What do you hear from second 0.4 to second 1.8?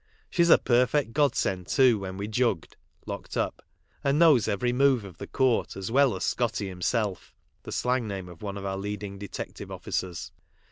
a perfect godsend